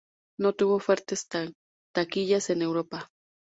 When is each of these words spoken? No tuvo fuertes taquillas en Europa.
No 0.39 0.53
tuvo 0.53 0.79
fuertes 0.79 1.27
taquillas 1.93 2.49
en 2.49 2.63
Europa. 2.63 3.11